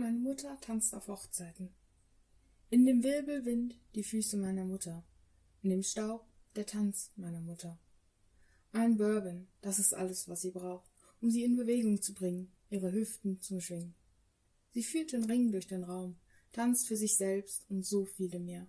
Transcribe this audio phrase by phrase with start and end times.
[0.00, 1.70] Meine Mutter tanzt auf Hochzeiten.
[2.70, 5.04] In dem Wirbelwind die Füße meiner Mutter.
[5.64, 6.24] In dem Staub
[6.54, 7.80] der Tanz meiner Mutter.
[8.70, 10.88] Ein Bourbon, das ist alles, was sie braucht,
[11.20, 13.96] um sie in Bewegung zu bringen, ihre Hüften zum Schwingen.
[14.70, 16.14] Sie führt den Ring durch den Raum,
[16.52, 18.68] tanzt für sich selbst und so viele mehr.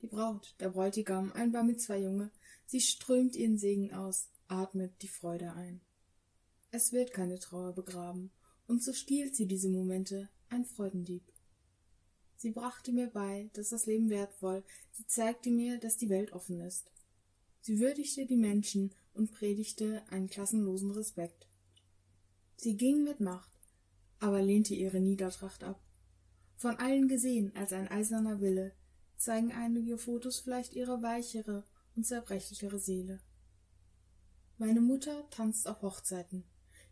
[0.00, 2.30] Die Braut, der Bräutigam, ein Bar mit zwei Junge,
[2.64, 5.82] sie strömt ihren Segen aus, atmet die Freude ein.
[6.70, 8.30] Es wird keine Trauer begraben,
[8.70, 11.24] und so stiehlt sie diese Momente, ein Freudendieb.
[12.36, 16.60] Sie brachte mir bei, dass das Leben wertvoll, sie zeigte mir, dass die Welt offen
[16.60, 16.92] ist.
[17.62, 21.48] Sie würdigte die Menschen und predigte einen klassenlosen Respekt.
[22.56, 23.50] Sie ging mit Macht,
[24.20, 25.82] aber lehnte ihre Niedertracht ab.
[26.56, 28.72] Von allen gesehen als ein eiserner Wille,
[29.16, 31.64] zeigen einige Fotos vielleicht ihre weichere
[31.96, 33.18] und zerbrechlichere Seele.
[34.58, 36.44] Meine Mutter tanzt auf Hochzeiten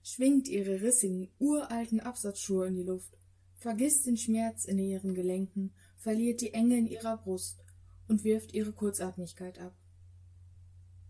[0.09, 3.19] schwingt ihre rissigen, uralten Absatzschuhe in die Luft,
[3.57, 7.63] vergisst den Schmerz in ihren Gelenken, verliert die Enge in ihrer Brust
[8.09, 9.77] und wirft ihre Kurzatmigkeit ab.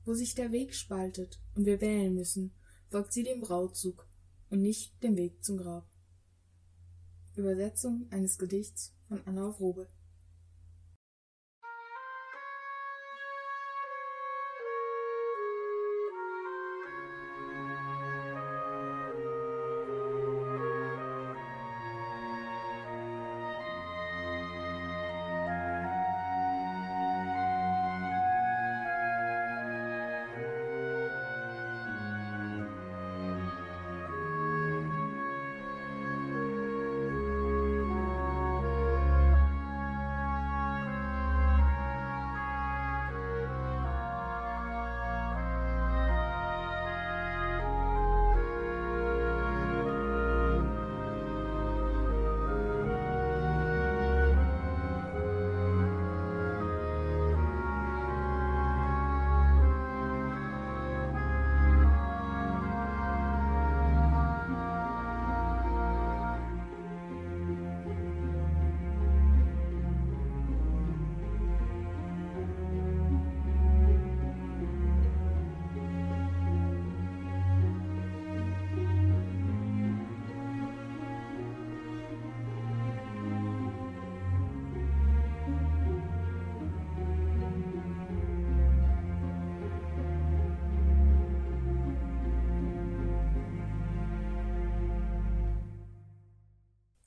[0.05, 2.53] Wo sich der Weg spaltet und wir wählen müssen,
[2.89, 4.09] folgt sie dem Brautzug
[4.51, 5.87] und nicht dem Weg zum Grab.
[7.37, 9.89] Übersetzung eines Gedichts von Anna Wrobel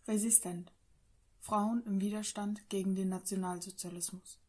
[0.07, 0.73] Resistent.
[1.39, 4.39] Frauen im Widerstand gegen den Nationalsozialismus.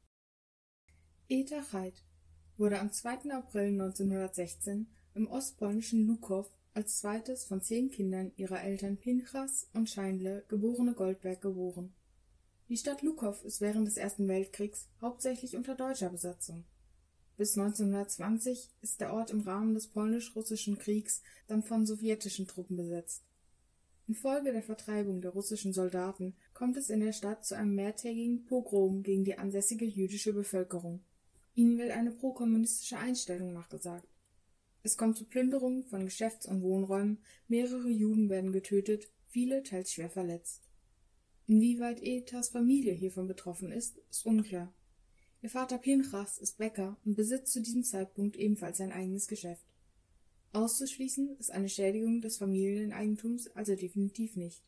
[1.28, 2.02] Eta Chait
[2.56, 3.30] wurde am 2.
[3.32, 10.42] April 1916 im ostpolnischen Lukow als zweites von zehn Kindern ihrer Eltern Pinchas und Scheinle
[10.48, 11.92] geborene Goldberg geboren.
[12.70, 16.64] Die Stadt Lukow ist während des Ersten Weltkriegs hauptsächlich unter deutscher Besatzung.
[17.36, 23.22] Bis 1920 ist der Ort im Rahmen des Polnisch-Russischen Kriegs dann von sowjetischen Truppen besetzt
[24.12, 29.02] Infolge der Vertreibung der russischen Soldaten kommt es in der Stadt zu einem mehrtägigen Pogrom
[29.02, 31.00] gegen die ansässige jüdische Bevölkerung.
[31.54, 34.06] Ihnen wird eine prokommunistische Einstellung nachgesagt.
[34.82, 40.10] Es kommt zu Plünderungen von Geschäfts und Wohnräumen, mehrere Juden werden getötet, viele teils schwer
[40.10, 40.60] verletzt.
[41.46, 44.74] Inwieweit Etas Familie hiervon betroffen ist, ist unklar.
[45.40, 49.71] Ihr Vater Pinchas ist Bäcker und besitzt zu diesem Zeitpunkt ebenfalls sein eigenes Geschäft
[50.54, 54.62] Auszuschließen ist eine Schädigung des Familieneigentums also definitiv nicht.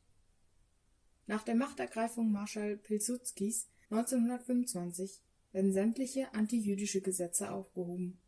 [1.26, 5.20] Nach der Machtergreifung Marschall Pilsudskis 1925
[5.52, 8.18] werden sämtliche antijüdische Gesetze aufgehoben.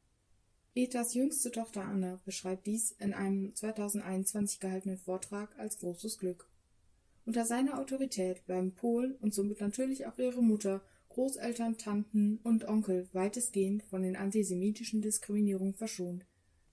[0.74, 6.46] Etas jüngste Tochter Anna beschreibt dies in einem 2021 gehaltenen Vortrag als großes Glück.
[7.24, 13.08] Unter seiner Autorität bleiben Polen und somit natürlich auch ihre Mutter, Großeltern, Tanten und Onkel
[13.14, 16.26] weitestgehend von den antisemitischen Diskriminierungen verschont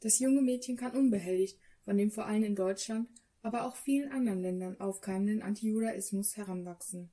[0.03, 3.07] das junge Mädchen kann unbehelligt von dem vor allem in Deutschland,
[3.41, 7.09] aber auch vielen anderen Ländern aufkeimenden Antijudaismus heranwachsen.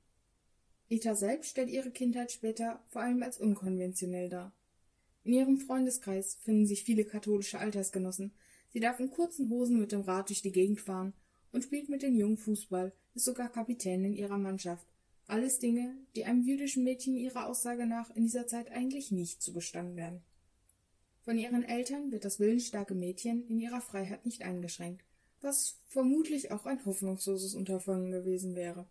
[0.89, 4.53] Eta selbst stellt ihre Kindheit später vor allem als unkonventionell dar.
[5.23, 8.33] In ihrem Freundeskreis finden sich viele katholische Altersgenossen.
[8.73, 11.13] Sie darf in kurzen Hosen mit dem Rad durch die Gegend fahren
[11.53, 14.85] und spielt mit den Jungen Fußball, ist sogar Kapitänin ihrer Mannschaft.
[15.27, 19.95] Alles Dinge, die einem jüdischen Mädchen ihrer Aussage nach in dieser Zeit eigentlich nicht zugestanden
[19.95, 20.23] werden.
[21.23, 25.03] Von ihren Eltern wird das willensstarke Mädchen in ihrer Freiheit nicht eingeschränkt,
[25.39, 28.87] was vermutlich auch ein hoffnungsloses Unterfangen gewesen wäre.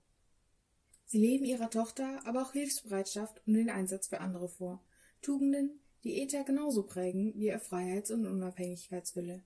[1.06, 4.80] Sie leben ihrer Tochter aber auch Hilfsbereitschaft und den Einsatz für andere vor,
[5.22, 9.42] Tugenden, die Eta genauso prägen wie ihr Freiheits- und Unabhängigkeitswille.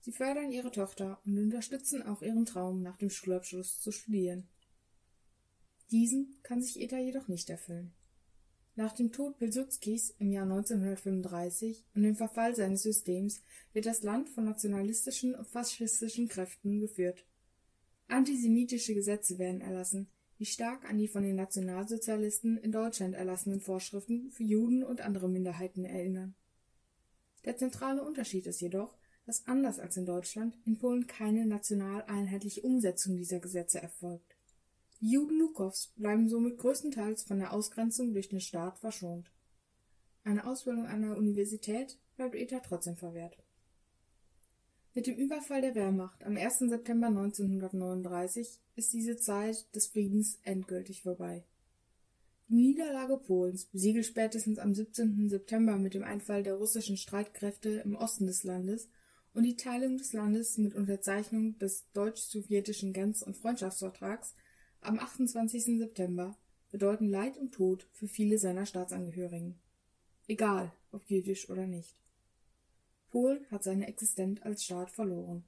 [0.00, 4.48] Sie fördern ihre Tochter und unterstützen auch ihren Traum, nach dem Schulabschluss zu studieren.
[5.90, 7.92] Diesen kann sich Eta jedoch nicht erfüllen.
[8.74, 13.42] Nach dem Tod Pilsudskis im Jahr 1935 und dem Verfall seines Systems
[13.74, 17.26] wird das Land von nationalistischen und faschistischen Kräften geführt.
[18.08, 20.08] Antisemitische Gesetze werden erlassen,
[20.38, 25.28] die stark an die von den Nationalsozialisten in Deutschland erlassenen Vorschriften für Juden und andere
[25.28, 26.34] Minderheiten erinnern.
[27.44, 28.96] Der zentrale Unterschied ist jedoch,
[29.26, 34.31] dass anders als in Deutschland in Polen keine national einheitliche Umsetzung dieser Gesetze erfolgt.
[35.02, 39.32] Die Juden Lukows bleiben somit größtenteils von der Ausgrenzung durch den Staat verschont.
[40.22, 43.36] Eine Ausbildung an der Universität bleibt Eta trotzdem verwehrt.
[44.94, 46.60] Mit dem Überfall der Wehrmacht am 1.
[46.68, 51.42] September 1939 ist diese Zeit des Friedens endgültig vorbei.
[52.48, 55.28] Die Niederlage Polens, besiegelt spätestens am 17.
[55.28, 58.88] September mit dem Einfall der russischen Streitkräfte im Osten des Landes
[59.34, 64.36] und die Teilung des Landes mit Unterzeichnung des deutsch-sowjetischen Grenz- und Freundschaftsvertrags
[64.82, 65.78] am 28.
[65.78, 66.36] September
[66.70, 69.54] bedeuten Leid und Tod für viele seiner Staatsangehörigen.
[70.26, 71.94] Egal, ob jüdisch oder nicht.
[73.10, 75.44] Polen hat seine Existenz als Staat verloren.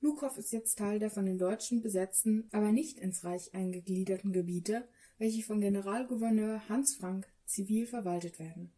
[0.00, 4.86] Lukow ist jetzt Teil der von den Deutschen besetzten, aber nicht ins Reich eingegliederten Gebiete,
[5.18, 8.72] welche von Generalgouverneur Hans Frank zivil verwaltet werden.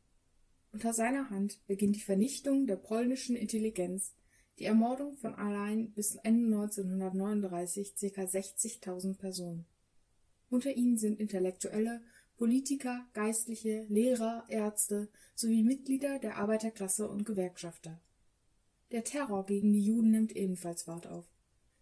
[0.73, 4.13] Unter seiner Hand beginnt die Vernichtung der polnischen Intelligenz
[4.59, 8.23] die Ermordung von allein bis Ende 1939 ca.
[8.23, 9.67] 60.000 Personen.
[10.51, 12.03] Unter ihnen sind Intellektuelle,
[12.37, 18.01] Politiker, Geistliche, Lehrer, Ärzte sowie Mitglieder der Arbeiterklasse und Gewerkschafter.
[18.93, 21.27] Der Terror gegen die Juden nimmt ebenfalls Fahrt auf.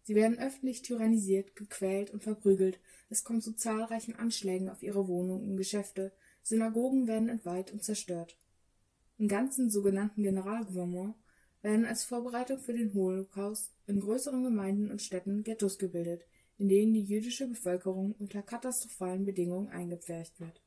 [0.02, 2.80] Sie werden öffentlich tyrannisiert, gequält und verprügelt,
[3.10, 8.36] es kommt zu zahlreichen Anschlägen auf ihre Wohnungen und Geschäfte, Synagogen werden entweiht und zerstört.
[9.18, 11.14] Im ganzen sogenannten Generalgouvernement
[11.62, 16.24] werden als Vorbereitung für den Holocaust in größeren Gemeinden und Städten Ghettos gebildet,
[16.58, 20.62] in denen die jüdische Bevölkerung unter katastrophalen Bedingungen eingepfercht wird.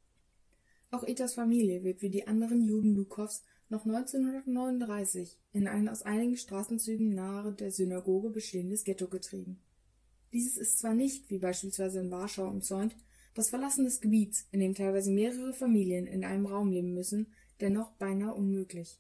[0.92, 6.38] Auch Etas Familie wird wie die anderen Juden Lukows noch 1939 in ein aus einigen
[6.38, 9.62] Straßenzügen nahe der Synagoge bestehendes Ghetto getrieben.
[10.34, 12.96] Dieses ist zwar nicht, wie beispielsweise in Warschau umzäunt,
[13.36, 17.28] das Verlassen des Gebiets, in dem teilweise mehrere Familien in einem Raum leben müssen,
[17.62, 19.00] dennoch beinahe unmöglich.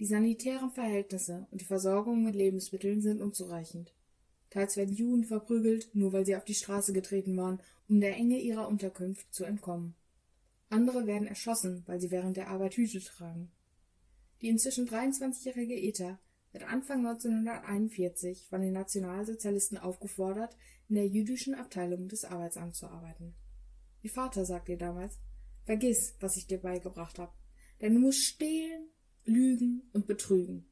[0.00, 3.94] Die sanitären Verhältnisse und die Versorgung mit Lebensmitteln sind unzureichend.
[4.54, 8.38] Teils werden Juden verprügelt, nur weil sie auf die Straße getreten waren, um der Enge
[8.38, 9.96] ihrer Unterkunft zu entkommen.
[10.70, 13.50] Andere werden erschossen, weil sie während der Arbeit Hüte tragen.
[14.40, 16.20] Die inzwischen 23-jährige Eta
[16.52, 20.56] wird Anfang 1941 von den Nationalsozialisten aufgefordert,
[20.88, 23.34] in der jüdischen Abteilung des Arbeitsamts zu arbeiten.
[24.02, 25.18] Ihr Vater sagt ihr damals,
[25.64, 27.32] vergiss, was ich dir beigebracht habe,
[27.80, 28.88] denn du musst stehlen,
[29.24, 30.68] lügen und betrügen.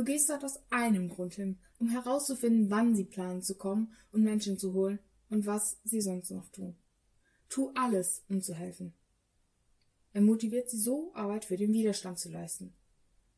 [0.00, 4.22] Du gehst dort aus einem Grund hin, um herauszufinden, wann sie planen zu kommen und
[4.22, 4.98] Menschen zu holen
[5.28, 6.74] und was sie sonst noch tun.
[7.50, 8.94] Tu alles, um zu helfen.
[10.14, 12.72] Er motiviert sie so, Arbeit für den Widerstand zu leisten.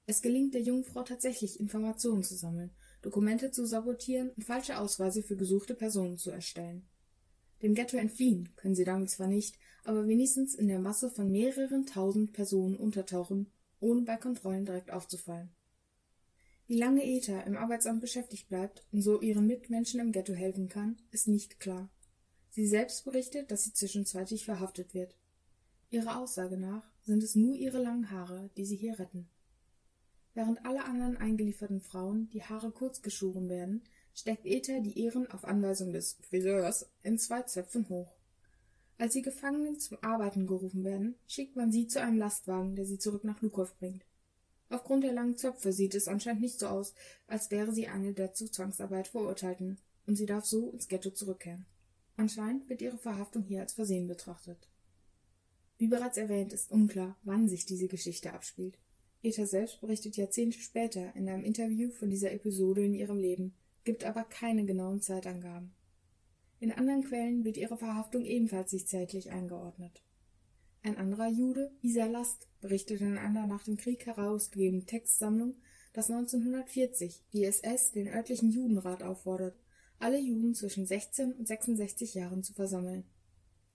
[0.07, 2.71] Es gelingt der jungen Frau tatsächlich, Informationen zu sammeln,
[3.03, 6.87] Dokumente zu sabotieren und falsche Ausweise für gesuchte Personen zu erstellen.
[7.61, 11.87] Dem Ghetto entfliehen können sie damit zwar nicht, aber wenigstens in der Masse von mehreren
[11.87, 13.51] tausend Personen untertauchen
[13.81, 15.51] ohne bei Kontrollen direkt aufzufallen.
[16.73, 20.97] Wie lange Eta im Arbeitsamt beschäftigt bleibt und so ihren Mitmenschen im Ghetto helfen kann,
[21.11, 21.91] ist nicht klar.
[22.49, 25.15] Sie selbst berichtet, dass sie zwischenzeitlich verhaftet wird.
[25.91, 29.29] Ihrer Aussage nach sind es nur ihre langen Haare, die sie hier retten.
[30.33, 33.83] Während alle anderen eingelieferten Frauen die Haare kurz geschoren werden,
[34.15, 38.17] steckt Eta die Ehren auf Anweisung des Friseurs in zwei Zöpfen hoch.
[38.97, 42.97] Als die Gefangenen zum Arbeiten gerufen werden, schickt man sie zu einem Lastwagen, der sie
[42.97, 44.07] zurück nach Lukow bringt.
[44.73, 46.95] Aufgrund der langen Zöpfe sieht es anscheinend nicht so aus,
[47.27, 49.77] als wäre sie eine der zu Zwangsarbeit Verurteilten,
[50.07, 51.67] und sie darf so ins Ghetto zurückkehren.
[52.17, 54.71] Anscheinend wird ihre Verhaftung hier als Versehen betrachtet.
[55.77, 58.79] Wie bereits erwähnt, ist unklar, wann sich diese Geschichte abspielt.
[59.23, 63.53] Eta selbst berichtet Jahrzehnte später in einem Interview von dieser Episode in ihrem Leben,
[63.85, 65.75] gibt aber keine genauen Zeitangaben.
[66.61, 70.03] In anderen Quellen wird ihre Verhaftung ebenfalls sich zeitlich eingeordnet.
[70.85, 75.55] Ein anderer Jude, Isa Last, berichtet in einer nach dem Krieg herausgegebenen Textsammlung,
[75.93, 79.57] dass 1940 die SS den örtlichen Judenrat auffordert,
[80.01, 83.05] alle Juden zwischen 16 und 66 Jahren zu versammeln.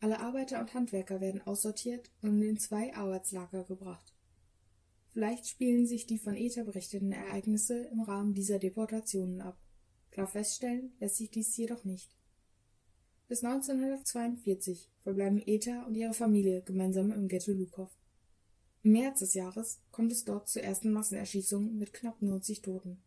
[0.02, 4.14] Alle Arbeiter und Handwerker werden aussortiert und in zwei Arbeitslager gebracht.
[5.08, 9.58] Vielleicht spielen sich die von ETA berichteten Ereignisse im Rahmen dieser Deportationen ab.
[10.12, 12.18] Klar feststellen lässt sich dies jedoch nicht.
[13.28, 17.90] Bis 1942 verbleiben Eta und ihre Familie gemeinsam im Ghetto Lukow.
[18.84, 23.02] Im März des Jahres kommt es dort zu ersten Massenerschießungen mit knapp 90 Toten.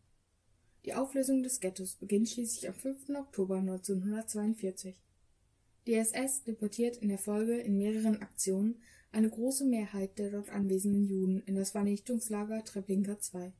[0.85, 3.09] Die Auflösung des Ghettos beginnt schließlich am 5.
[3.15, 4.95] Oktober 1942.
[5.87, 8.75] Die SS deportiert in der Folge in mehreren Aktionen
[9.11, 13.51] eine große Mehrheit der dort anwesenden Juden in das Vernichtungslager Treblinka II.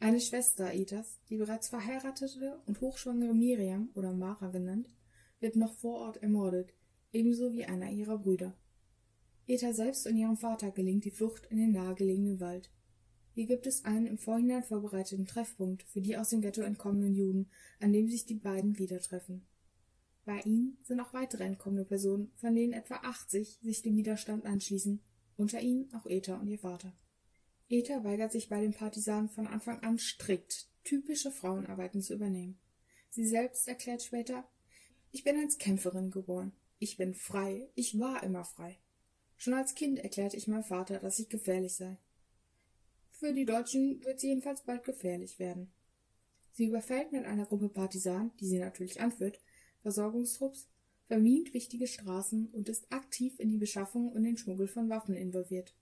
[0.00, 4.88] Eine Schwester Etas, die bereits verheiratete und hochschwangere Miriam oder Mara genannt,
[5.40, 6.72] wird noch vor Ort ermordet,
[7.12, 8.56] ebenso wie einer ihrer Brüder.
[9.46, 12.70] Eta selbst und ihrem Vater gelingt die Flucht in den nahegelegenen Wald.
[13.32, 17.50] Hier gibt es einen im Vorhinein vorbereiteten Treffpunkt für die aus dem Ghetto entkommenen Juden,
[17.80, 19.46] an dem sich die beiden wieder treffen.
[20.24, 25.00] Bei ihnen sind auch weitere entkommene Personen, von denen etwa 80 sich dem Widerstand anschließen,
[25.36, 26.92] unter ihnen auch Eta und ihr Vater.
[27.68, 32.58] Eta weigert sich bei den Partisanen von Anfang an strikt, typische Frauenarbeiten zu übernehmen.
[33.10, 34.48] Sie selbst erklärt später,
[35.12, 36.52] ich bin als Kämpferin geboren.
[36.78, 37.68] Ich bin frei.
[37.74, 38.78] Ich war immer frei.
[39.36, 41.98] Schon als Kind erklärte ich meinem Vater, dass ich gefährlich sei.
[43.10, 45.70] Für die Deutschen wird sie jedenfalls bald gefährlich werden.
[46.52, 49.40] Sie überfällt mit einer Gruppe Partisanen, die sie natürlich anführt,
[49.82, 50.68] Versorgungstrupps,
[51.06, 55.74] vermint wichtige Straßen und ist aktiv in die Beschaffung und den Schmuggel von Waffen involviert.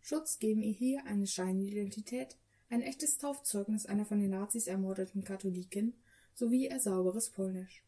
[0.00, 2.36] Schutz geben ihr hier eine Scheinidentität,
[2.68, 5.94] ein echtes Taufzeugnis einer von den Nazis ermordeten Katholikin
[6.34, 7.85] sowie ihr sauberes Polnisch.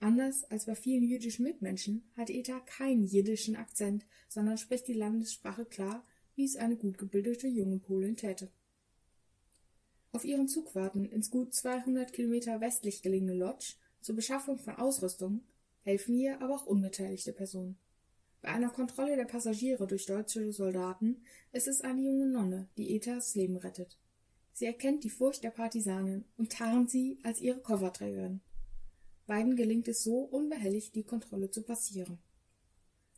[0.00, 5.66] Anders als bei vielen jüdischen Mitmenschen hat Eta keinen jiddischen Akzent, sondern spricht die Landessprache
[5.66, 8.50] klar, wie es eine gut gebildete junge Polin täte.
[10.12, 15.42] Auf ihren Zugfahrten ins gut 200 Kilometer westlich gelegene Lodz zur Beschaffung von Ausrüstung
[15.82, 17.76] helfen ihr aber auch unbeteiligte Personen.
[18.40, 23.34] Bei einer Kontrolle der Passagiere durch deutsche Soldaten ist es eine junge Nonne, die Etas
[23.34, 23.98] Leben rettet.
[24.54, 28.40] Sie erkennt die Furcht der Partisanen und tarnt sie als ihre Kofferträgerin.
[29.30, 32.18] Beiden gelingt es so unbehelligt, die Kontrolle zu passieren.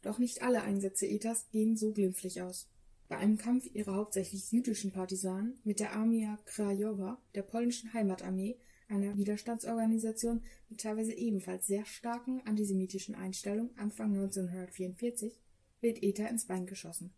[0.03, 2.69] Doch nicht alle Einsätze Etas gehen so glimpflich aus.
[3.09, 8.59] Bei einem Kampf ihrer hauptsächlich jüdischen Partisanen mit der Armia Krajowa, der polnischen Heimatarmee,
[8.91, 15.41] einer Widerstandsorganisation mit teilweise ebenfalls sehr starken antisemitischen Einstellungen Anfang 1944,
[15.81, 17.15] wird Eta ins Bein geschossen.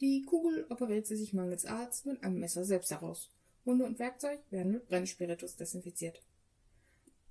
[0.00, 3.30] Die Kugel operiert sie sich mangels Arzt mit einem Messer selbst heraus.
[3.66, 6.22] Hunde und Werkzeug werden mit Brennspiritus desinfiziert.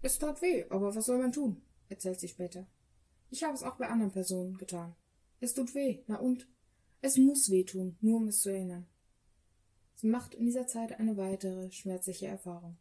[0.05, 1.63] Es tat weh, aber was soll man tun?
[1.89, 2.67] erzählt sie später.
[3.31, 4.93] Ich habe es auch bei anderen Personen getan.
[5.39, 6.47] Es tut weh, na und?
[7.01, 8.85] Es muss weh tun, nur um es zu erinnern.
[9.95, 12.77] Sie macht in dieser Zeit eine weitere schmerzliche Erfahrung.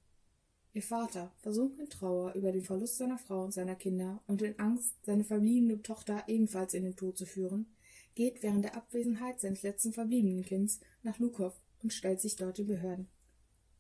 [0.75, 4.59] Ihr Vater, versunken in Trauer über den Verlust seiner Frau und seiner Kinder und in
[4.59, 7.75] Angst, seine verbliebene Tochter ebenfalls in den Tod zu führen,
[8.15, 12.67] geht während der Abwesenheit seines letzten verbliebenen Kinds nach Lukow und stellt sich dort den
[12.67, 13.09] Behörden.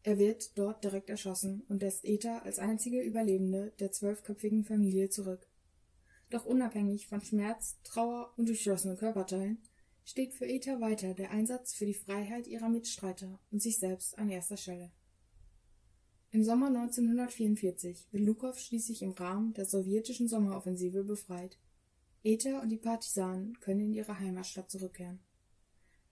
[0.05, 5.49] Er wird dort direkt erschossen und lässt Eta als einzige Überlebende der zwölfköpfigen Familie zurück.
[6.29, 9.63] Doch unabhängig von Schmerz, Trauer und durchschlossenen Körperteilen
[10.05, 14.29] steht für Eta weiter der Einsatz für die Freiheit ihrer Mitstreiter und sich selbst an
[14.29, 14.93] erster Stelle.
[16.33, 21.59] Im Sommer 1944 wird Lukow schließlich im Rahmen der sowjetischen Sommeroffensive befreit.
[22.23, 25.21] Eta und die Partisanen können in ihre Heimatstadt zurückkehren.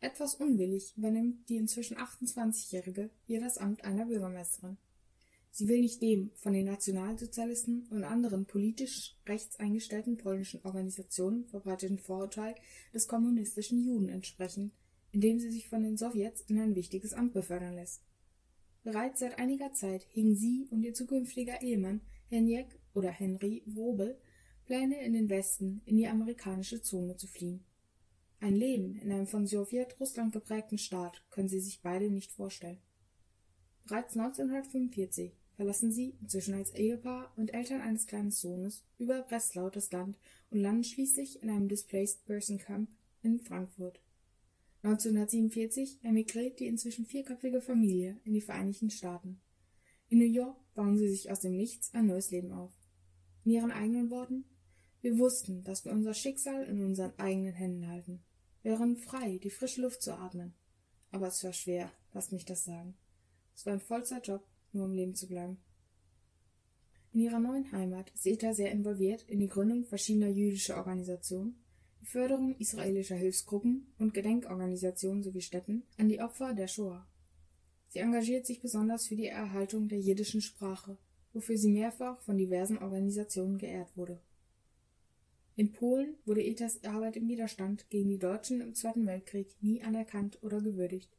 [0.03, 4.77] Etwas unwillig übernimmt die inzwischen 28-Jährige hier das Amt einer Bürgermeisterin.
[5.53, 11.99] Sie will nicht dem von den Nationalsozialisten und anderen politisch rechts eingestellten polnischen Organisationen verbreiteten
[11.99, 12.57] Vorurteil
[12.93, 14.73] des kommunistischen Juden entsprechen,
[15.13, 18.03] indem sie sich von den Sowjets in ein wichtiges Amt befördern lässt.
[18.83, 24.19] Bereits seit einiger Zeit hegen sie und ihr zukünftiger Ehemann Henjek oder Henry Wrobel
[24.65, 27.65] Pläne in den Westen in die amerikanische Zone zu fliehen.
[28.43, 32.81] Ein Leben in einem von Sowjetrussland geprägten Staat können sie sich beide nicht vorstellen.
[33.85, 39.93] Bereits 1945 verlassen sie, inzwischen als Ehepaar und Eltern eines kleinen Sohnes, über Breslau das
[39.93, 40.19] Land
[40.51, 42.91] und landen schließlich in einem Displaced Person Camp
[43.23, 44.01] in Frankfurt.
[44.83, 49.41] 1947 emigriert die inzwischen vierköpfige Familie in die Vereinigten Staaten.
[50.09, 52.73] In New York bauen sie sich aus dem Nichts ein neues Leben auf.
[53.45, 54.47] In ihren eigenen Worten
[55.01, 58.21] Wir wussten, dass wir unser Schicksal in unseren eigenen Händen halten.
[58.63, 60.55] Wir waren frei, die frische Luft zu atmen.
[61.11, 62.95] Aber es war schwer, lasst mich das sagen.
[63.55, 64.43] Es war ein Vollzeitjob,
[64.73, 65.59] nur um leben zu bleiben.
[67.13, 71.63] In ihrer neuen Heimat ist Eta sehr involviert in die Gründung verschiedener jüdischer Organisationen,
[72.01, 77.07] die Förderung israelischer Hilfsgruppen und Gedenkorganisationen sowie Städten an die Opfer der Shoah.
[77.89, 80.97] Sie engagiert sich besonders für die Erhaltung der jiddischen Sprache,
[81.35, 84.19] wofür sie mehrfach von diversen Organisationen geehrt wurde.
[85.55, 90.39] In Polen wurde Etas Arbeit im Widerstand gegen die Deutschen im Zweiten Weltkrieg nie anerkannt
[90.43, 91.11] oder gewürdigt.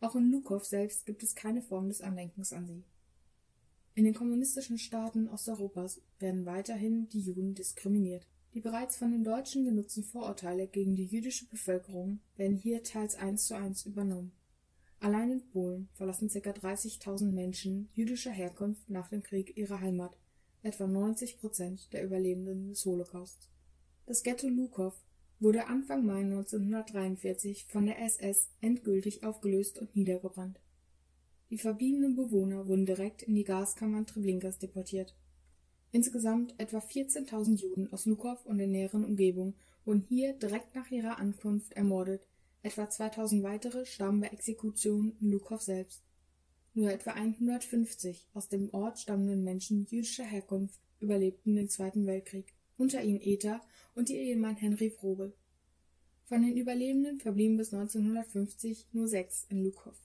[0.00, 2.84] Auch in Lukow selbst gibt es keine Form des Andenkens an sie.
[3.94, 8.28] In den kommunistischen Staaten Osteuropas werden weiterhin die Juden diskriminiert.
[8.54, 13.46] Die bereits von den Deutschen genutzten Vorurteile gegen die jüdische Bevölkerung werden hier teils eins
[13.46, 14.32] zu eins übernommen.
[15.00, 16.50] Allein in Polen verlassen ca.
[16.50, 20.16] 30.000 Menschen jüdischer Herkunft nach dem Krieg ihre Heimat,
[20.62, 23.48] etwa 90 Prozent der Überlebenden des Holocaust.
[24.06, 24.94] Das Ghetto Lukow
[25.40, 30.60] wurde Anfang Mai 1943 von der SS endgültig aufgelöst und niedergebrannt.
[31.50, 35.14] Die verbliebenen Bewohner wurden direkt in die Gaskammern Treblinkas deportiert.
[35.92, 41.18] Insgesamt etwa 14.000 Juden aus Lukow und der näheren Umgebung wurden hier direkt nach ihrer
[41.18, 42.26] Ankunft ermordet,
[42.62, 46.02] etwa 2.000 weitere starben bei Exekutionen in Lukow selbst.
[46.78, 53.02] Nur etwa 150 aus dem Ort stammenden Menschen jüdischer Herkunft überlebten den Zweiten Weltkrieg, unter
[53.02, 53.60] ihnen Eta
[53.96, 55.32] und ihr Ehemann Henry Frobel.
[56.26, 59.96] Von den Überlebenden verblieben bis 1950 nur sechs in Lukow.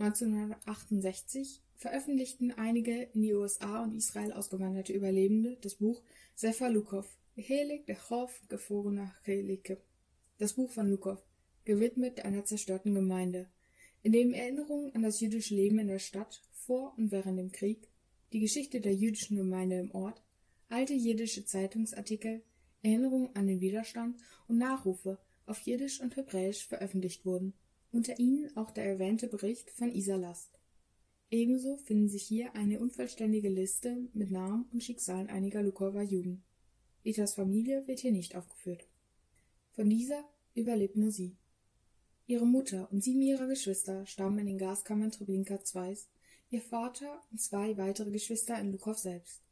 [0.00, 6.02] 1968 veröffentlichten einige in die USA und Israel ausgewanderte Überlebende das Buch
[6.34, 7.06] Sefer Lukow,
[7.36, 9.78] Helig Dechov Gefrorene Chelike,
[10.36, 11.24] das Buch von Lukow,
[11.64, 13.48] gewidmet einer zerstörten Gemeinde,
[14.04, 17.88] in dem Erinnerungen an das jüdische Leben in der Stadt vor und während dem Krieg,
[18.32, 20.22] die Geschichte der jüdischen Gemeinde im Ort,
[20.68, 22.42] alte jiddische Zeitungsartikel,
[22.82, 27.54] Erinnerungen an den Widerstand und Nachrufe auf Jiddisch und Hebräisch veröffentlicht wurden,
[27.92, 30.60] unter ihnen auch der erwähnte Bericht von Isa Last.
[31.30, 36.42] Ebenso finden sich hier eine unvollständige Liste mit Namen und Schicksalen einiger Lukower Juden.
[37.04, 38.86] Itas Familie wird hier nicht aufgeführt.
[39.72, 41.38] Von dieser überlebt nur sie.
[42.26, 45.98] Ihre Mutter und sieben ihrer Geschwister starben in den Gaskammern Treblinka II,
[46.48, 49.42] ihr Vater und zwei weitere Geschwister in Lukow selbst.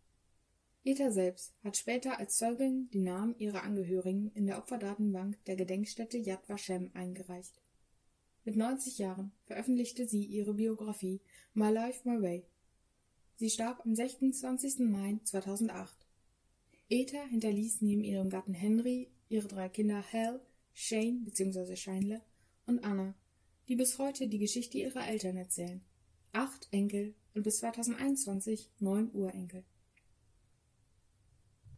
[0.83, 6.17] Eta selbst hat später als Zeugin die Namen ihrer Angehörigen in der Opferdatenbank der Gedenkstätte
[6.17, 7.61] Yad Vashem eingereicht.
[8.45, 11.21] Mit 90 Jahren veröffentlichte sie ihre Biografie
[11.53, 12.47] My Life, My Way.
[13.37, 14.79] Sie starb am 26.
[14.79, 15.95] Mai 2008.
[16.89, 20.41] Eta hinterließ neben ihrem Gatten Henry ihre drei Kinder Hal,
[20.73, 21.77] Shane bzw.
[21.77, 22.23] Scheinle
[22.67, 23.15] und Anna,
[23.69, 25.83] die bis heute die Geschichte ihrer Eltern erzählen.
[26.33, 29.65] Acht Enkel und bis 2021 neun Urenkel.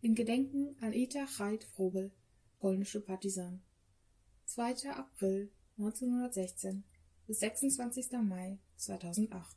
[0.00, 2.12] In Gedenken an Eta Chait Frobel,
[2.58, 3.62] polnische Partisan.
[4.46, 4.90] 2.
[4.90, 6.84] April 1916
[7.26, 8.12] bis 26.
[8.22, 9.56] Mai 2008